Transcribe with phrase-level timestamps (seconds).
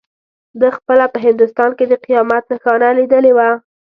[0.59, 3.49] ده خپله په هندوستان کې د قیامت نښانه لیدلې وه.